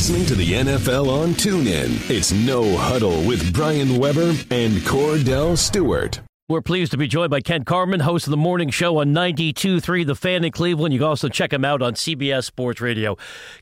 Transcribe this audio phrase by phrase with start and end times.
[0.00, 2.08] listening to the NFL on TuneIn.
[2.08, 6.22] It's No Huddle with Brian Weber and Kordell Stewart.
[6.50, 10.04] We're pleased to be joined by Ken Carman, host of the morning show on 92.3
[10.04, 10.92] The Fan in Cleveland.
[10.92, 13.16] You can also check him out on CBS Sports Radio.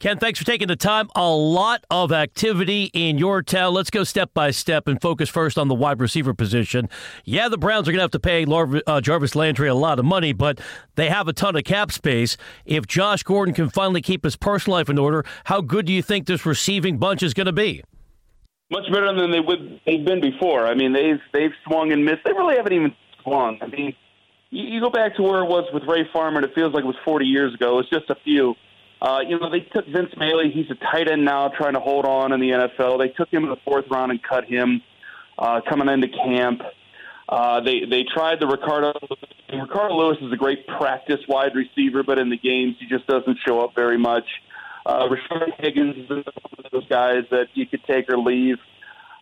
[0.00, 1.08] Ken, thanks for taking the time.
[1.16, 3.72] A lot of activity in your town.
[3.72, 6.90] Let's go step by step and focus first on the wide receiver position.
[7.24, 10.04] Yeah, the Browns are going to have to pay uh, Jarvis Landry a lot of
[10.04, 10.60] money, but
[10.96, 12.36] they have a ton of cap space.
[12.66, 16.02] If Josh Gordon can finally keep his personal life in order, how good do you
[16.02, 17.82] think this receiving bunch is going to be?
[18.70, 20.66] Much better than they would they've been before.
[20.66, 22.24] I mean, they've they've swung and missed.
[22.24, 23.58] They really haven't even swung.
[23.62, 23.94] I mean,
[24.50, 26.84] you, you go back to where it was with Ray Farmer, and it feels like
[26.84, 27.78] it was 40 years ago.
[27.78, 28.54] It's just a few.
[29.02, 30.40] Uh, you know, they took Vince Mayle.
[30.50, 32.98] He's a tight end now, trying to hold on in the NFL.
[32.98, 34.82] They took him in the fourth round and cut him
[35.38, 36.62] uh, coming into camp.
[37.28, 38.92] Uh, they they tried the Ricardo.
[39.52, 43.38] Ricardo Louis is a great practice wide receiver, but in the games he just doesn't
[43.46, 44.24] show up very much.
[44.28, 44.53] Uh,
[44.86, 46.24] Rashard Higgins is one
[46.64, 48.58] of those guys that you could take or leave.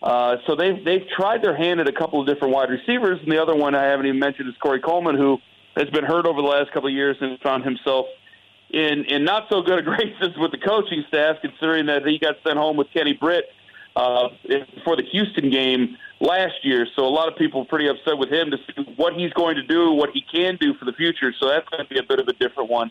[0.03, 3.31] Uh, so they've they've tried their hand at a couple of different wide receivers, and
[3.31, 5.39] the other one I haven't even mentioned is Corey Coleman, who
[5.77, 8.06] has been hurt over the last couple of years and found himself
[8.70, 12.37] in in not so good a graces with the coaching staff, considering that he got
[12.44, 13.44] sent home with Kenny Britt
[13.94, 14.28] uh,
[14.84, 16.87] for the Houston game last year.
[16.97, 19.56] So a lot of people are pretty upset with him to see what he's going
[19.56, 21.33] to do, what he can do for the future.
[21.39, 22.91] So that's going to be a bit of a different one.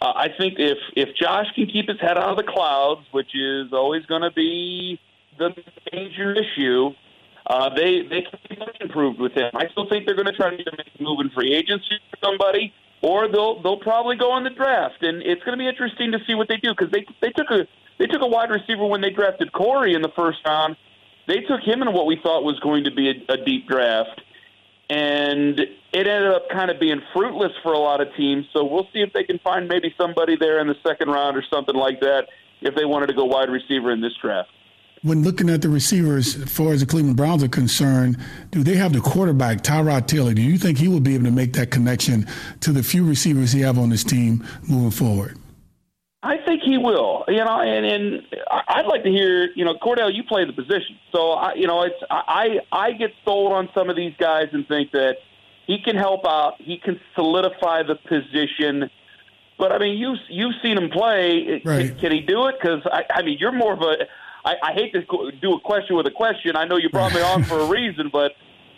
[0.00, 3.34] Uh, I think if if Josh can keep his head out of the clouds, which
[3.34, 5.00] is always going to be
[5.38, 5.50] the
[5.92, 6.90] major issue,
[7.46, 9.50] uh, they they can be much improved with him.
[9.54, 12.16] I still think they're going to try to make a move in free agency for
[12.24, 16.12] somebody, or they'll they'll probably go on the draft, and it's going to be interesting
[16.12, 17.66] to see what they do because they they took a
[17.98, 20.76] they took a wide receiver when they drafted Corey in the first round.
[21.26, 24.22] They took him in what we thought was going to be a, a deep draft
[24.90, 25.60] and
[25.92, 28.46] it ended up kind of being fruitless for a lot of teams.
[28.52, 31.44] So we'll see if they can find maybe somebody there in the second round or
[31.50, 32.28] something like that
[32.60, 34.50] if they wanted to go wide receiver in this draft.
[35.02, 38.18] When looking at the receivers, as far as the Cleveland Browns are concerned,
[38.50, 40.34] do they have the quarterback, Tyrod Taylor?
[40.34, 42.26] Do you think he will be able to make that connection
[42.60, 45.38] to the few receivers he have on his team moving forward?
[46.24, 47.24] I think he will.
[47.28, 49.50] You know, and and I'd like to hear.
[49.54, 53.12] You know, Kordell, you play the position, so I, you know, it's I I get
[53.24, 55.18] sold on some of these guys and think that
[55.68, 56.54] he can help out.
[56.58, 58.90] He can solidify the position.
[59.58, 61.62] But I mean, you you've seen him play.
[61.64, 61.90] Right.
[61.90, 62.56] Can, can he do it?
[62.60, 64.06] Because I, I mean, you're more of a.
[64.44, 65.02] I, I hate to
[65.40, 66.56] do a question with a question.
[66.56, 68.32] I know you brought me on for a reason, but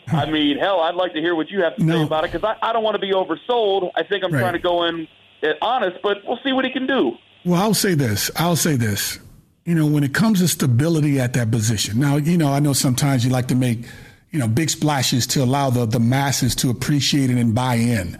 [0.08, 1.94] I mean, hell, I'd like to hear what you have to no.
[1.94, 3.90] say about it because I, I don't want to be oversold.
[3.94, 4.40] I think I'm right.
[4.40, 5.06] trying to go in
[5.42, 7.12] eh, honest, but we'll see what he can do.
[7.44, 8.30] Well, I'll say this.
[8.36, 9.18] I'll say this.
[9.64, 12.72] You know, when it comes to stability at that position, now, you know, I know
[12.72, 13.86] sometimes you like to make,
[14.30, 18.18] you know, big splashes to allow the, the masses to appreciate it and buy in.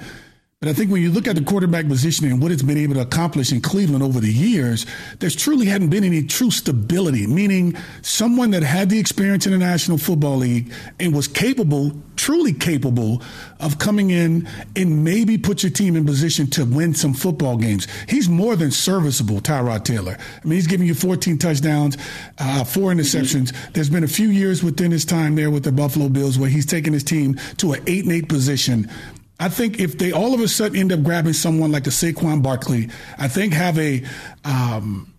[0.63, 2.93] But I think when you look at the quarterback position and what it's been able
[2.97, 4.85] to accomplish in Cleveland over the years,
[5.19, 9.59] there's truly hadn't been any true stability, meaning someone that had the experience in the
[9.59, 13.23] National Football League and was capable, truly capable
[13.59, 17.89] of coming in and maybe put your team in position to win some football games.
[18.07, 20.19] He's more than serviceable, Tyrod Taylor.
[20.21, 21.97] I mean, he's giving you 14 touchdowns,
[22.37, 23.55] uh, four interceptions.
[23.73, 26.67] There's been a few years within his time there with the Buffalo Bills where he's
[26.67, 28.91] taken his team to an 8 and 8 position
[29.41, 32.43] I think if they all of a sudden end up grabbing someone like a Saquon
[32.43, 34.05] Barkley, I think have a
[34.45, 35.13] um,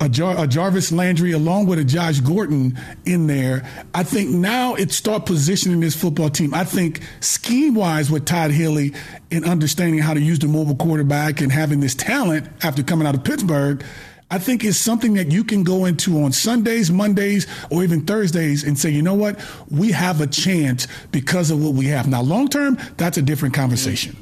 [0.00, 4.74] a, Jar- a, Jarvis Landry along with a Josh Gordon in there, I think now
[4.74, 6.54] it start positioning this football team.
[6.54, 8.94] I think scheme wise with Todd Haley
[9.30, 13.14] and understanding how to use the mobile quarterback and having this talent after coming out
[13.14, 13.84] of Pittsburgh,
[14.30, 18.64] I think is something that you can go into on Sundays, Mondays, or even Thursdays
[18.64, 22.08] and say, you know what, we have a chance because of what we have.
[22.08, 24.16] Now, long term, that's a different conversation.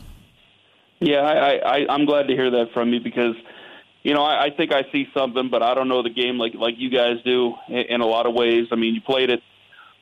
[1.01, 3.35] Yeah, I, I, I'm glad to hear that from you because,
[4.03, 6.55] you know, I, I think I see something, but I don't know the game like
[6.55, 8.69] like you guys do in, in a lot of ways.
[8.73, 9.43] I mean, you played it,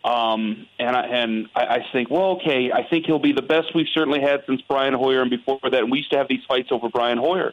[0.04, 3.74] um, and I, and I, I think, well, okay, I think he'll be the best
[3.74, 6.44] we've certainly had since Brian Hoyer, and before that, and we used to have these
[6.46, 7.52] fights over Brian Hoyer.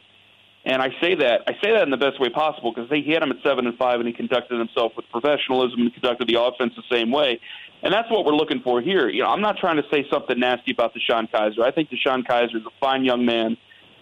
[0.64, 3.22] And I say that I say that in the best way possible because they hit
[3.22, 6.74] him at seven and five, and he conducted himself with professionalism and conducted the offense
[6.76, 7.40] the same way.
[7.82, 9.08] And that's what we're looking for here.
[9.08, 11.60] You know, I'm not trying to say something nasty about DeShone Kizer.
[11.60, 13.56] I think DeShone Kizer is a fine young man,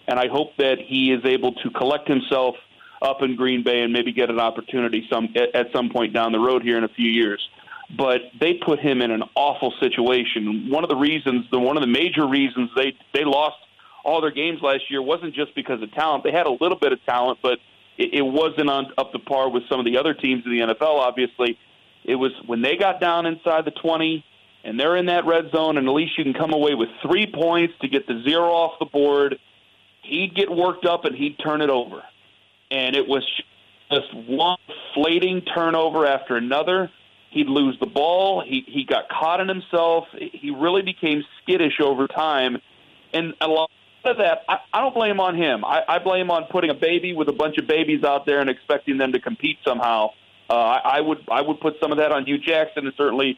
[0.07, 2.55] and I hope that he is able to collect himself
[3.01, 6.39] up in Green Bay and maybe get an opportunity some at some point down the
[6.39, 7.47] road here in a few years.
[7.97, 10.69] But they put him in an awful situation.
[10.69, 13.55] One of the reasons, the one of the major reasons they they lost
[14.03, 16.23] all their games last year wasn't just because of talent.
[16.23, 17.59] They had a little bit of talent, but
[17.97, 20.59] it, it wasn't on up to par with some of the other teams in the
[20.59, 20.99] NFL.
[20.99, 21.57] Obviously,
[22.03, 24.23] it was when they got down inside the twenty
[24.63, 27.25] and they're in that red zone, and at least you can come away with three
[27.25, 29.39] points to get the zero off the board.
[30.01, 32.03] He'd get worked up and he'd turn it over,
[32.69, 33.25] and it was
[33.91, 34.57] just one
[34.93, 36.91] flating turnover after another.
[37.31, 38.41] He'd lose the ball.
[38.41, 40.05] He he got caught in himself.
[40.17, 42.57] He really became skittish over time,
[43.13, 43.69] and a lot
[44.05, 45.65] of that I, I don't blame on him.
[45.65, 48.49] I, I blame on putting a baby with a bunch of babies out there and
[48.49, 50.09] expecting them to compete somehow.
[50.49, 53.37] Uh, I, I would I would put some of that on Hue Jackson and certainly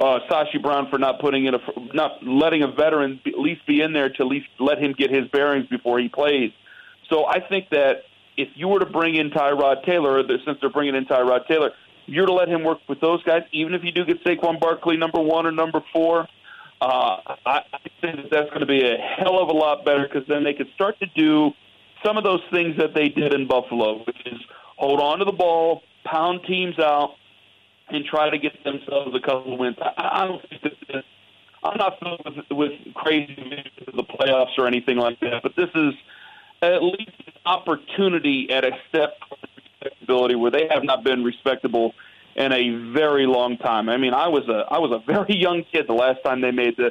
[0.00, 1.58] uh, Sashi Brown for not putting in a
[1.92, 4.92] not letting a veteran be, at least be in there to at least let him
[4.92, 6.52] get his bearings before he plays.
[7.10, 8.04] So I think that
[8.36, 11.70] if you were to bring in Tyrod Taylor, since they're bringing in Tyrod Taylor,
[12.06, 14.96] you're to let him work with those guys, even if you do get Saquon Barkley
[14.96, 16.28] number one or number four.
[16.80, 17.60] Uh, I,
[18.00, 20.52] think that that's going to be a hell of a lot better because then they
[20.52, 21.52] could start to do
[22.04, 24.38] some of those things that they did in Buffalo, which is
[24.76, 27.14] hold on to the ball, pound teams out,
[27.88, 29.76] and try to get themselves a couple of wins.
[29.80, 31.04] I, I don't think that this,
[31.62, 35.70] I'm not filled with, with crazy of the playoffs or anything like that, but this
[35.74, 35.94] is
[36.60, 39.16] at least an opportunity at a step
[39.84, 41.94] respectability where they have not been respectable
[42.36, 43.88] in a very long time.
[43.88, 46.50] I mean, I was a I was a very young kid the last time they
[46.50, 46.90] made the,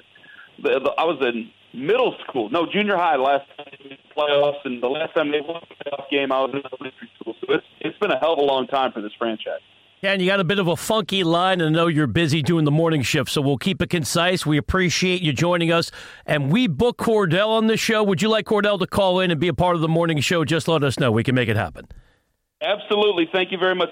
[0.61, 4.21] the, the I was in middle school, no junior high last time they made the
[4.21, 7.35] playoffs, and the last time they won a playoff game, I was in elementary school.
[7.41, 9.61] So it's it's been a hell of a long time for this franchise.
[10.01, 12.41] Yeah, and you got a bit of a funky line, and I know you're busy
[12.41, 14.45] doing the morning shift, so we'll keep it concise.
[14.45, 15.91] We appreciate you joining us,
[16.25, 18.03] and we book Kordell on the show.
[18.03, 20.43] Would you like Kordell to call in and be a part of the morning show?
[20.43, 21.09] Just let us know.
[21.09, 21.87] We can make it happen.
[22.61, 23.29] Absolutely.
[23.31, 23.91] Thank you very much.